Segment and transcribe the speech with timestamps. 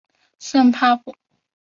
[0.39, 1.13] 圣帕普。